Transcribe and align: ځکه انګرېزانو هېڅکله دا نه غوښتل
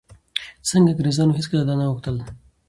ځکه 0.67 0.77
انګرېزانو 0.89 1.37
هېڅکله 1.37 1.63
دا 1.65 1.73
نه 1.79 1.85
غوښتل 1.91 2.15